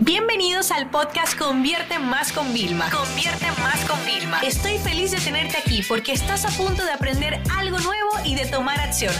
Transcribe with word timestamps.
Bienvenidos 0.00 0.72
al 0.72 0.90
podcast 0.90 1.38
Convierte 1.38 1.98
Más 1.98 2.30
con 2.30 2.52
Vilma. 2.52 2.90
Convierte 2.90 3.46
Más 3.62 3.82
con 3.88 3.98
Vilma. 4.04 4.40
Estoy 4.40 4.76
feliz 4.76 5.10
de 5.12 5.18
tenerte 5.18 5.56
aquí 5.56 5.82
porque 5.88 6.12
estás 6.12 6.44
a 6.44 6.50
punto 6.50 6.84
de 6.84 6.90
aprender 6.90 7.40
algo 7.56 7.78
nuevo 7.78 8.10
y 8.22 8.34
de 8.34 8.44
tomar 8.44 8.78
acción. 8.78 9.14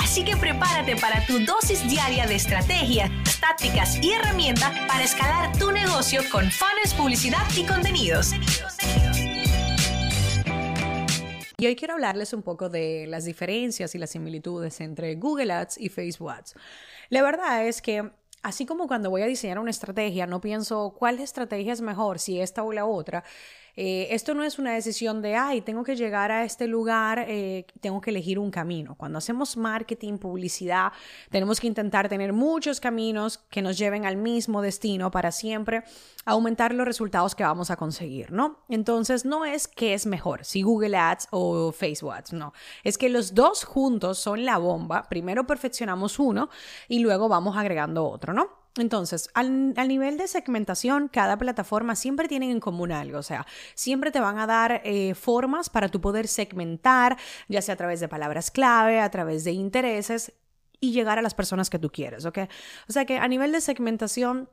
Así 0.00 0.24
que 0.24 0.36
prepárate 0.36 0.94
para 0.96 1.26
tu 1.26 1.40
dosis 1.40 1.88
diaria 1.88 2.26
de 2.26 2.36
estrategias, 2.36 3.10
tácticas 3.40 3.96
y 4.00 4.12
herramientas 4.12 4.70
para 4.86 5.02
escalar 5.02 5.56
tu 5.58 5.72
negocio 5.72 6.20
con 6.30 6.48
fans, 6.52 6.94
publicidad 6.96 7.44
y 7.56 7.64
contenidos. 7.64 8.30
Y 11.58 11.66
hoy 11.66 11.74
quiero 11.74 11.94
hablarles 11.94 12.32
un 12.32 12.42
poco 12.42 12.68
de 12.68 13.06
las 13.08 13.24
diferencias 13.24 13.94
y 13.96 13.98
las 13.98 14.10
similitudes 14.10 14.80
entre 14.80 15.16
Google 15.16 15.52
Ads 15.52 15.78
y 15.78 15.88
Facebook 15.88 16.30
Ads. 16.30 16.54
La 17.08 17.22
verdad 17.22 17.66
es 17.66 17.82
que 17.82 18.10
así 18.42 18.66
como 18.66 18.86
cuando 18.88 19.10
voy 19.10 19.22
a 19.22 19.26
diseñar 19.26 19.58
una 19.58 19.70
estrategia, 19.70 20.26
no 20.26 20.40
pienso 20.40 20.94
cuál 20.98 21.18
estrategia 21.20 21.72
es 21.72 21.80
mejor, 21.80 22.18
si 22.18 22.40
esta 22.40 22.62
o 22.62 22.72
la 22.72 22.86
otra. 22.86 23.24
Eh, 23.76 24.08
esto 24.10 24.34
no 24.34 24.44
es 24.44 24.58
una 24.58 24.72
decisión 24.72 25.22
de, 25.22 25.34
ay, 25.36 25.62
tengo 25.62 25.82
que 25.82 25.96
llegar 25.96 26.30
a 26.30 26.44
este 26.44 26.66
lugar, 26.66 27.24
eh, 27.28 27.66
tengo 27.80 28.00
que 28.00 28.10
elegir 28.10 28.38
un 28.38 28.50
camino. 28.50 28.94
Cuando 28.96 29.18
hacemos 29.18 29.56
marketing, 29.56 30.18
publicidad, 30.18 30.92
tenemos 31.30 31.58
que 31.58 31.66
intentar 31.66 32.08
tener 32.08 32.32
muchos 32.32 32.80
caminos 32.80 33.38
que 33.50 33.62
nos 33.62 33.78
lleven 33.78 34.04
al 34.04 34.16
mismo 34.16 34.60
destino 34.60 35.10
para 35.10 35.32
siempre 35.32 35.84
aumentar 36.24 36.74
los 36.74 36.86
resultados 36.86 37.34
que 37.34 37.44
vamos 37.44 37.70
a 37.70 37.76
conseguir, 37.76 38.30
¿no? 38.30 38.58
Entonces, 38.68 39.24
no 39.24 39.44
es 39.44 39.68
que 39.68 39.94
es 39.94 40.06
mejor, 40.06 40.44
si 40.44 40.62
Google 40.62 40.96
Ads 40.96 41.28
o 41.30 41.72
Facebook 41.72 42.12
Ads, 42.12 42.32
no. 42.34 42.52
Es 42.84 42.98
que 42.98 43.08
los 43.08 43.34
dos 43.34 43.64
juntos 43.64 44.18
son 44.18 44.44
la 44.44 44.58
bomba. 44.58 45.08
Primero 45.08 45.46
perfeccionamos 45.46 46.18
uno 46.18 46.50
y 46.88 47.00
luego 47.00 47.28
vamos 47.28 47.56
agregando 47.56 48.06
otro, 48.06 48.32
¿no? 48.32 48.61
Entonces, 48.76 49.28
al, 49.34 49.74
nivel 49.88 50.16
de 50.16 50.26
segmentación, 50.26 51.08
cada 51.08 51.36
plataforma 51.36 51.94
siempre 51.94 52.26
tiene 52.26 52.50
en 52.50 52.58
común 52.58 52.90
algo, 52.90 53.18
o 53.18 53.22
sea, 53.22 53.46
siempre 53.74 54.10
te 54.10 54.18
van 54.18 54.38
a 54.38 54.46
dar 54.46 54.80
eh, 54.84 55.14
formas 55.14 55.68
para 55.68 55.88
tú 55.88 56.00
poder 56.00 56.26
segmentar, 56.26 57.18
ya 57.48 57.60
sea 57.60 57.74
a 57.74 57.76
través 57.76 58.00
de 58.00 58.08
palabras 58.08 58.50
clave, 58.50 59.00
a 59.00 59.10
través 59.10 59.44
de 59.44 59.52
intereses 59.52 60.32
y 60.80 60.92
llegar 60.92 61.18
a 61.18 61.22
las 61.22 61.34
personas 61.34 61.68
que 61.68 61.78
tú 61.78 61.90
quieres, 61.90 62.24
¿ok? 62.24 62.38
O 62.88 62.92
sea 62.92 63.04
que 63.04 63.18
a 63.18 63.28
nivel 63.28 63.52
de 63.52 63.60
segmentación, 63.60 64.48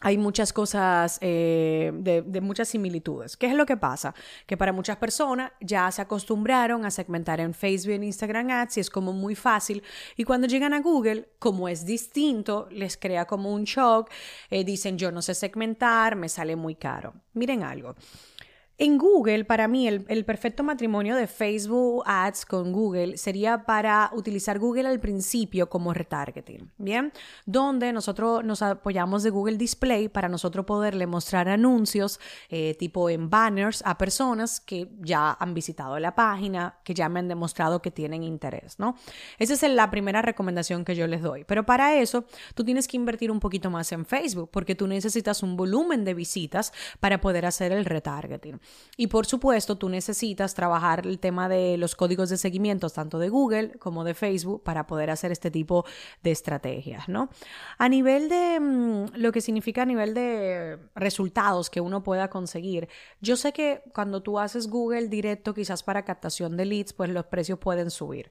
hay 0.00 0.16
muchas 0.16 0.52
cosas, 0.52 1.18
eh, 1.20 1.92
de, 1.94 2.40
muchas 2.40 2.68
similitudes. 2.68 3.36
¿Qué 3.36 3.46
es 3.46 3.54
lo 3.54 3.66
que 3.66 3.76
pasa? 3.76 4.14
Que 4.46 4.56
para 4.56 4.72
muchas 4.72 4.96
personas 4.96 5.52
ya 5.60 5.90
se 5.90 6.00
acostumbraron 6.00 6.86
a 6.86 6.90
segmentar 6.90 7.38
en 7.40 7.52
Facebook 7.52 8.02
Instagram 8.02 8.50
Ads 8.50 8.78
y 8.78 8.80
es 8.80 8.90
como 8.90 9.12
muy 9.12 9.34
fácil. 9.34 9.82
Y 10.16 10.24
cuando 10.24 10.46
llegan 10.46 10.72
a 10.72 10.80
Google, 10.80 11.28
como 11.38 11.68
es 11.68 11.84
distinto, 11.84 12.66
les 12.70 12.96
crea 12.96 13.26
como 13.26 13.52
un 13.52 13.64
shock. 13.64 14.10
Eh, 14.48 14.64
dicen, 14.64 14.96
yo 14.96 15.12
no 15.12 15.20
sé 15.20 15.34
segmentar, 15.34 16.16
me 16.16 16.28
sale 16.30 16.56
muy 16.56 16.76
caro. 16.76 17.12
Miren 17.34 17.62
algo. 17.62 17.94
En 18.82 18.96
Google, 18.96 19.44
para 19.44 19.68
mí, 19.68 19.86
el, 19.86 20.24
perfecto 20.24 20.62
matrimonio 20.62 21.14
de 21.14 21.26
Facebook 21.26 22.02
Ads 22.06 22.46
con 22.46 22.72
Google 22.72 23.18
sería 23.18 23.66
para 23.66 24.08
utilizar 24.14 24.58
Google 24.58 24.88
al 24.88 24.98
principio 25.00 25.68
como 25.68 25.92
retargeting, 25.92 26.72
¿bien? 26.78 27.12
Donde 27.44 27.92
nosotros 27.92 28.42
nos 28.42 28.62
apoyamos 28.62 29.22
de 29.22 29.28
Google 29.28 29.58
Display 29.58 30.08
para 30.08 30.30
nosotros 30.30 30.64
poderle 30.64 31.06
mostrar 31.06 31.50
anuncios 31.50 32.20
eh, 32.48 32.74
tipo 32.78 33.10
en 33.10 33.28
banners 33.28 33.82
a 33.84 33.98
personas 33.98 34.60
que 34.60 34.88
ya 35.00 35.36
han 35.38 35.52
visitado 35.52 35.98
la 35.98 36.14
página, 36.14 36.78
que 36.82 36.94
ya 36.94 37.10
me 37.10 37.20
han 37.20 37.28
demostrado 37.28 37.82
que 37.82 37.90
tienen 37.90 38.22
interés, 38.22 38.78
¿no? 38.78 38.96
Esa 39.38 39.52
es 39.52 39.62
la 39.74 39.90
primera 39.90 40.22
recomendación 40.22 40.86
que 40.86 40.96
yo 40.96 41.06
les 41.06 41.20
doy. 41.20 41.44
Pero 41.44 41.66
para 41.66 41.96
eso, 41.96 42.24
tú 42.54 42.64
tienes 42.64 42.88
que 42.88 42.96
invertir 42.96 43.30
un 43.30 43.40
poquito 43.40 43.68
más 43.68 43.92
en 43.92 44.06
Facebook 44.06 44.48
porque 44.50 44.74
tú 44.74 44.86
necesitas 44.86 45.42
un 45.42 45.58
volumen 45.58 46.06
de 46.06 46.14
visitas 46.14 46.72
para 46.98 47.20
poder 47.20 47.44
hacer 47.44 47.72
el 47.72 47.84
retargeting. 47.84 48.58
Y 48.96 49.06
por 49.06 49.24
supuesto, 49.24 49.78
tú 49.78 49.88
necesitas 49.88 50.54
trabajar 50.54 51.06
el 51.06 51.18
tema 51.18 51.48
de 51.48 51.78
los 51.78 51.94
códigos 51.94 52.28
de 52.28 52.36
seguimiento, 52.36 52.90
tanto 52.90 53.18
de 53.18 53.30
Google 53.30 53.78
como 53.78 54.04
de 54.04 54.14
Facebook, 54.14 54.62
para 54.62 54.86
poder 54.86 55.08
hacer 55.10 55.32
este 55.32 55.50
tipo 55.50 55.86
de 56.22 56.32
estrategias, 56.32 57.08
¿no? 57.08 57.30
A 57.78 57.88
nivel 57.88 58.28
de 58.28 58.60
mm, 58.60 59.16
lo 59.16 59.32
que 59.32 59.40
significa 59.40 59.82
a 59.82 59.86
nivel 59.86 60.12
de 60.12 60.78
resultados 60.94 61.70
que 61.70 61.80
uno 61.80 62.02
pueda 62.02 62.28
conseguir, 62.28 62.88
yo 63.20 63.36
sé 63.36 63.52
que 63.52 63.82
cuando 63.94 64.22
tú 64.22 64.38
haces 64.38 64.68
Google 64.68 65.08
directo, 65.08 65.54
quizás 65.54 65.82
para 65.82 66.04
captación 66.04 66.56
de 66.56 66.66
leads, 66.66 66.92
pues 66.92 67.10
los 67.10 67.24
precios 67.24 67.58
pueden 67.58 67.90
subir. 67.90 68.30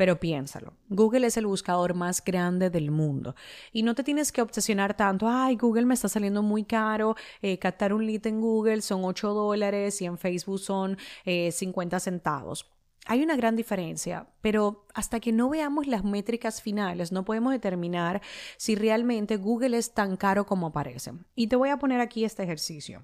Pero 0.00 0.18
piénsalo, 0.18 0.72
Google 0.88 1.26
es 1.26 1.36
el 1.36 1.44
buscador 1.44 1.92
más 1.92 2.24
grande 2.24 2.70
del 2.70 2.90
mundo 2.90 3.34
y 3.70 3.82
no 3.82 3.94
te 3.94 4.02
tienes 4.02 4.32
que 4.32 4.40
obsesionar 4.40 4.96
tanto, 4.96 5.28
ay, 5.28 5.56
Google 5.56 5.84
me 5.84 5.92
está 5.92 6.08
saliendo 6.08 6.40
muy 6.42 6.64
caro, 6.64 7.16
eh, 7.42 7.58
captar 7.58 7.92
un 7.92 8.06
lead 8.06 8.26
en 8.26 8.40
Google 8.40 8.80
son 8.80 9.04
8 9.04 9.34
dólares 9.34 10.00
y 10.00 10.06
en 10.06 10.16
Facebook 10.16 10.58
son 10.58 10.96
50 11.26 11.96
eh, 11.96 12.00
centavos. 12.00 12.66
Hay 13.04 13.22
una 13.22 13.36
gran 13.36 13.56
diferencia, 13.56 14.26
pero 14.40 14.86
hasta 14.94 15.20
que 15.20 15.32
no 15.32 15.50
veamos 15.50 15.86
las 15.86 16.02
métricas 16.02 16.62
finales 16.62 17.12
no 17.12 17.26
podemos 17.26 17.52
determinar 17.52 18.22
si 18.56 18.76
realmente 18.76 19.36
Google 19.36 19.76
es 19.76 19.92
tan 19.92 20.16
caro 20.16 20.46
como 20.46 20.72
parece. 20.72 21.12
Y 21.34 21.48
te 21.48 21.56
voy 21.56 21.68
a 21.68 21.78
poner 21.78 22.00
aquí 22.00 22.24
este 22.24 22.42
ejercicio, 22.42 23.02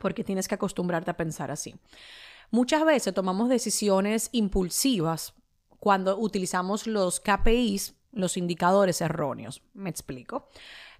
porque 0.00 0.22
tienes 0.22 0.46
que 0.46 0.54
acostumbrarte 0.54 1.10
a 1.10 1.16
pensar 1.16 1.50
así. 1.50 1.74
Muchas 2.52 2.84
veces 2.84 3.14
tomamos 3.14 3.48
decisiones 3.48 4.28
impulsivas 4.30 5.34
cuando 5.80 6.18
utilizamos 6.18 6.86
los 6.86 7.20
KPIs, 7.20 7.94
los 8.12 8.36
indicadores 8.36 9.00
erróneos. 9.00 9.62
Me 9.74 9.90
explico. 9.90 10.48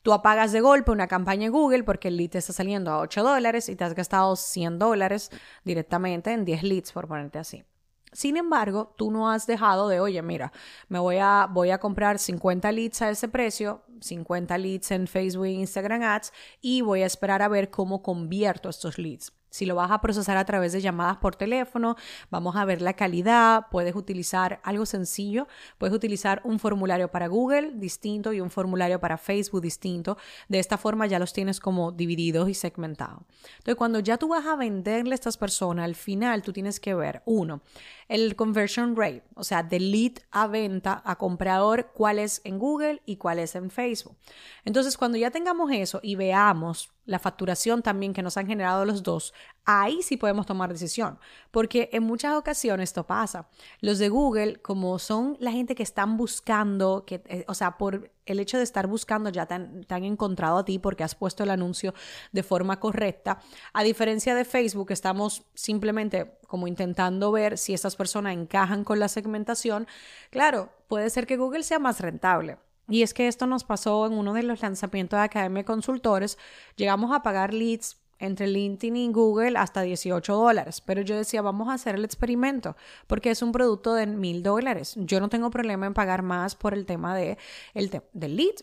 Tú 0.03 0.15
apagas 0.15 0.53
de 0.53 0.63
golpe 0.63 0.91
una 0.91 1.07
campaña 1.07 1.47
en 1.47 1.53
Google 1.53 1.85
porque 1.85 2.09
el 2.09 2.17
lead 2.17 2.31
te 2.31 2.39
está 2.39 2.55
saliendo 2.55 2.91
a 2.91 3.01
8 3.01 3.23
dólares 3.23 3.69
y 3.69 3.77
te 3.77 3.85
has 3.85 3.95
gastado 3.95 4.35
100 4.35 4.79
dólares 4.79 5.31
directamente 5.63 6.33
en 6.33 6.47
10 6.47 6.63
leads, 6.63 6.93
por 6.93 7.07
ponerte 7.07 7.39
así. 7.39 7.65
Sin 8.13 8.37
embargo, 8.37 8.95
tú 8.97 9.11
no 9.11 9.31
has 9.31 9.47
dejado 9.47 9.89
de, 9.89 10.01
oye, 10.01 10.21
mira, 10.23 10.53
me 10.89 10.99
voy 10.99 11.19
a, 11.19 11.47
voy 11.49 11.71
a 11.71 11.79
comprar 11.79 12.19
50 12.19 12.73
leads 12.73 13.03
a 13.03 13.11
ese 13.11 13.29
precio, 13.29 13.85
50 14.01 14.59
leads 14.59 14.91
en 14.91 15.07
Facebook 15.07 15.45
e 15.45 15.51
Instagram 15.51 16.03
Ads 16.03 16.33
y 16.61 16.81
voy 16.81 17.03
a 17.03 17.07
esperar 17.07 17.43
a 17.43 17.49
ver 17.49 17.71
cómo 17.71 18.03
convierto 18.03 18.69
estos 18.69 18.99
leads. 18.99 19.33
Si 19.51 19.67
lo 19.67 19.75
vas 19.75 19.91
a 19.91 20.01
procesar 20.01 20.37
a 20.37 20.45
través 20.45 20.73
de 20.73 20.81
llamadas 20.81 21.19
por 21.19 21.37
teléfono, 21.37 21.97
vamos 22.31 22.57
a 22.57 22.65
ver 22.65 22.81
la 22.81 22.95
calidad, 22.95 23.67
puedes 23.71 23.95
utilizar 23.95 24.61
algo 24.63 24.87
sencillo, 24.87 25.49
puedes 25.77 25.95
utilizar 25.95 26.41
un 26.45 26.59
formulario 26.59 27.11
para 27.11 27.29
Google 27.29 27.73
distinto 27.75 28.33
y 28.33 28.41
un 28.41 28.51
formulario 28.51 29.01
para 29.01 29.19
Facebook 29.19 29.61
distinto. 29.61 30.17
De 30.49 30.59
esta 30.59 30.79
forma 30.79 31.07
ya 31.07 31.19
los 31.19 31.33
tienes 31.33 31.61
como 31.61 31.93
divididos 31.93 32.49
y 32.49 32.55
segmentados. 32.55 33.23
Entonces, 33.59 33.77
cuando 33.77 33.99
ya 33.99 34.17
tú 34.17 34.29
vas 34.29 34.47
a 34.47 34.57
venderle 34.57 35.13
a 35.13 35.15
estas 35.15 35.37
personas, 35.37 35.85
al 35.85 35.95
final 35.95 36.43
tú 36.43 36.53
tienes 36.53 36.81
que 36.81 36.95
ver, 36.95 37.23
uno, 37.25 37.63
el 38.09 38.37
conversion 38.37 38.97
rate, 38.97 39.25
o 39.35 39.45
sea, 39.45 39.63
de 39.63 39.81
lead 39.81 40.13
a 40.31 40.47
venta 40.47 41.03
a 41.05 41.17
comprador, 41.17 41.93
cuál 41.95 42.19
es 42.19 42.41
en 42.45 42.59
Google 42.59 43.03
y 43.07 43.17
cuál 43.17 43.39
es 43.39 43.55
en 43.55 43.71
Facebook. 43.71 44.17
Entonces, 44.65 44.97
cuando 44.97 45.19
ya 45.19 45.31
tengamos 45.31 45.71
eso 45.73 46.01
y 46.03 46.15
veamos 46.15 46.91
la 47.11 47.19
facturación 47.19 47.83
también 47.83 48.13
que 48.13 48.23
nos 48.23 48.37
han 48.37 48.47
generado 48.47 48.85
los 48.85 49.03
dos, 49.03 49.35
ahí 49.65 50.01
sí 50.01 50.17
podemos 50.17 50.47
tomar 50.47 50.73
decisión, 50.73 51.19
porque 51.51 51.91
en 51.93 52.05
muchas 52.05 52.37
ocasiones 52.37 52.91
esto 52.91 53.05
pasa. 53.05 53.49
Los 53.81 53.99
de 53.99 54.09
Google, 54.09 54.63
como 54.63 54.97
son 55.01 55.37
la 55.41 55.51
gente 55.51 55.75
que 55.75 55.83
están 55.83 56.17
buscando, 56.17 57.05
que, 57.05 57.21
eh, 57.27 57.45
o 57.49 57.55
sea, 57.55 57.79
por 57.79 58.13
el 58.27 58.39
hecho 58.39 58.59
de 58.59 58.63
estar 58.63 58.87
buscando 58.87 59.29
ya 59.29 59.47
te 59.47 59.55
han, 59.55 60.05
encontrado 60.05 60.59
a 60.59 60.65
ti 60.65 60.79
porque 60.79 61.03
has 61.03 61.17
puesto 61.17 61.43
el 61.43 61.51
anuncio 61.51 61.95
de 62.31 62.45
forma 62.45 62.79
correcta, 62.79 63.41
a 63.73 63.83
diferencia 63.83 64.37
de 64.37 64.45
Facebook, 64.45 64.93
estamos 64.93 65.43
simplemente 65.55 66.39
como 66.47 66.69
intentando 66.69 67.33
ver 67.33 67.59
si 67.59 67.75
estas 67.75 67.97
personas 67.97 68.35
encajan 68.35 68.85
con 68.85 69.01
la 69.01 69.09
segmentación, 69.09 69.89
claro, 70.31 70.71
puede 70.87 71.11
ser 71.11 71.27
que 71.27 71.37
Google 71.37 71.65
sea 71.65 71.81
más 71.81 71.99
rentable 71.99 72.59
y 72.91 73.03
es 73.03 73.15
que 73.15 73.29
esto 73.29 73.47
nos 73.47 73.65
pasó 73.65 74.07
en 74.07 74.13
uno 74.13 74.35
de 74.35 74.43
los 74.43 74.61
lanzamientos 74.61 75.19
de 75.19 75.25
Academia 75.25 75.63
de 75.63 75.65
Consultores. 75.65 76.37
Llegamos 76.77 77.13
a 77.13 77.23
pagar 77.23 77.55
leads 77.55 77.97
entre 78.19 78.47
LinkedIn 78.47 78.97
y 78.97 79.13
Google 79.13 79.57
hasta 79.57 79.83
18 79.83 80.35
dólares. 80.35 80.81
Pero 80.81 81.01
yo 81.01 81.17
decía, 81.17 81.41
vamos 81.41 81.69
a 81.69 81.75
hacer 81.75 81.95
el 81.95 82.05
experimento 82.05 82.77
porque 83.07 83.31
es 83.31 83.43
un 83.43 83.53
producto 83.53 83.95
de 83.95 84.07
mil 84.07 84.43
dólares. 84.43 84.95
Yo 84.97 85.21
no 85.21 85.29
tengo 85.29 85.51
problema 85.51 85.87
en 85.87 85.95
pagar 85.95 86.23
más 86.23 86.55
por 86.55 86.75
el 86.75 86.85
tema 86.85 87.17
de, 87.17 87.39
el 87.75 87.91
del 88.13 88.37
lead. 88.37 88.57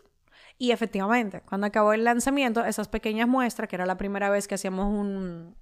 Y 0.60 0.72
efectivamente, 0.72 1.42
cuando 1.42 1.68
acabó 1.68 1.94
el 1.94 2.04
lanzamiento, 2.04 2.66
esas 2.66 2.88
pequeñas 2.88 3.28
muestras, 3.28 3.70
que 3.70 3.76
era 3.76 3.86
la 3.86 3.98
primera 3.98 4.30
vez 4.30 4.48
que 4.48 4.56
hacíamos 4.56 4.88
un, 4.88 5.56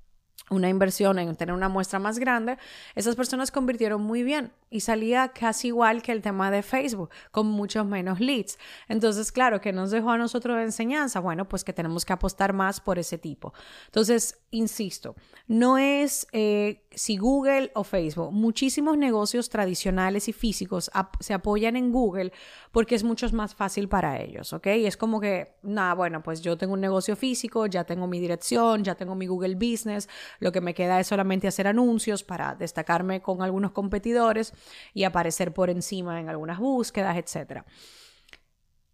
una 0.50 0.70
inversión 0.70 1.18
en 1.18 1.36
tener 1.36 1.56
una 1.56 1.70
muestra 1.70 1.98
más 1.98 2.20
grande, 2.20 2.58
esas 2.94 3.16
personas 3.16 3.52
convirtieron 3.52 4.02
muy 4.02 4.22
bien 4.24 4.52
y 4.70 4.82
salía 4.82 5.30
casi 5.30 5.68
igual 5.68 6.02
que 6.04 6.12
el 6.12 6.22
tema 6.22 6.52
de 6.52 6.62
Facebook, 6.62 7.10
con 7.32 7.48
muchos 7.48 7.86
menos 7.86 8.20
leads. 8.20 8.60
Entonces, 8.88 9.32
claro, 9.32 9.60
que 9.60 9.74
nos 9.74 9.90
dejó 9.90 10.12
a 10.12 10.18
nosotros 10.18 10.58
de 10.58 10.64
enseñanza? 10.64 11.20
Bueno, 11.20 11.48
pues 11.48 11.64
que 11.64 11.74
tenemos 11.74 12.06
que 12.06 12.14
apostar 12.14 12.54
más 12.54 12.80
por 12.80 13.00
ese 13.00 13.18
tipo. 13.18 13.54
Entonces, 13.86 14.40
insisto, 14.52 15.16
no 15.48 15.78
es 15.78 16.28
eh, 16.32 16.85
si 16.96 17.18
Google 17.18 17.72
o 17.76 17.84
Facebook, 17.84 18.32
muchísimos 18.32 18.98
negocios 18.98 19.50
tradicionales 19.50 20.28
y 20.28 20.34
físicos 20.34 20.90
se 21.20 21.34
apoyan 21.34 21.76
en 21.76 21.92
Google 21.92 22.32
porque 22.72 22.96
es 22.96 23.04
mucho 23.04 23.30
más 23.34 23.56
fácil 23.56 23.88
para 23.90 24.22
ellos, 24.22 24.54
¿ok? 24.54 24.68
Es 24.68 24.98
como 24.98 25.20
que, 25.20 25.56
nada, 25.62 25.94
bueno, 25.94 26.24
pues 26.24 26.42
yo 26.42 26.58
tengo 26.58 26.74
un 26.74 26.82
negocio 26.82 27.16
físico, 27.16 27.66
ya 27.66 27.84
tengo 27.84 28.08
mi 28.08 28.20
dirección, 28.20 28.84
ya 28.84 28.96
tengo 28.96 29.16
mi 29.16 29.28
Google 29.28 29.56
Business, 29.56 30.08
lo 30.40 30.52
que 30.52 30.62
me 30.62 30.74
queda 30.74 31.00
es 31.00 31.08
solamente 31.08 31.48
hacer 31.48 31.68
anuncios 31.68 32.24
para 32.24 32.56
destacarme 32.56 33.22
con 33.22 33.42
algunos 33.42 33.72
competidores 33.72 34.54
y 34.94 35.04
aparecer 35.04 35.54
por 35.54 35.70
encima 35.70 36.20
en 36.20 36.30
algunas 36.30 36.60
búsquedas, 36.60 37.18
etc. 37.18 37.64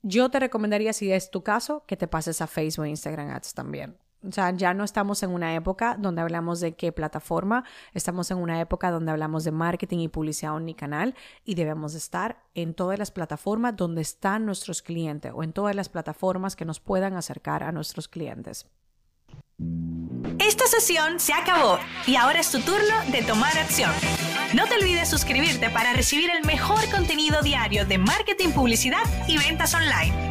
Yo 0.01 0.30
te 0.30 0.39
recomendaría, 0.39 0.94
si 0.94 1.12
es 1.12 1.30
tu 1.30 1.44
caso, 1.44 1.83
que 1.86 1.97
te 1.97 2.07
pases 2.07 2.42
a 2.42 2.47
Facebook 2.47 2.86
e 2.86 2.89
Instagram 2.89 3.30
Ads 3.30 3.54
también. 3.54 3.97
O 4.27 4.31
sea, 4.31 4.51
ya 4.51 4.73
no 4.73 4.83
estamos 4.83 5.23
en 5.23 5.31
una 5.31 5.56
época 5.56 5.95
donde 5.97 6.21
hablamos 6.21 6.59
de 6.59 6.73
qué 6.73 6.91
plataforma, 6.91 7.63
estamos 7.94 8.29
en 8.29 8.38
una 8.38 8.62
época 8.62 8.91
donde 8.91 9.12
hablamos 9.12 9.44
de 9.44 9.51
marketing 9.51 10.00
y 10.00 10.07
publicidad 10.07 10.51
canal 10.75 11.15
y 11.44 11.56
debemos 11.56 11.95
estar 11.95 12.44
en 12.53 12.73
todas 12.73 13.00
las 13.00 13.12
plataformas 13.12 13.75
donde 13.75 14.01
están 14.01 14.45
nuestros 14.45 14.81
clientes 14.81 15.31
o 15.35 15.44
en 15.44 15.53
todas 15.53 15.75
las 15.75 15.89
plataformas 15.89 16.56
que 16.56 16.65
nos 16.65 16.79
puedan 16.79 17.15
acercar 17.15 17.63
a 17.63 17.71
nuestros 17.71 18.07
clientes. 18.07 18.68
Esta 20.39 20.65
sesión 20.65 21.19
se 21.19 21.33
acabó 21.33 21.77
y 22.07 22.15
ahora 22.15 22.39
es 22.39 22.51
tu 22.51 22.59
turno 22.59 22.95
de 23.12 23.21
tomar 23.23 23.57
acción. 23.57 23.91
No 24.53 24.65
te 24.68 24.75
olvides 24.75 25.09
suscribirte 25.09 25.69
para 25.69 25.94
recibir 25.94 26.29
el 26.29 26.45
mejor 26.45 26.89
contenido 26.89 27.41
diario 27.41 27.85
de 27.85 27.97
marketing, 27.97 28.50
publicidad 28.50 29.03
y 29.27 29.38
ventas 29.38 29.73
online. 29.73 30.31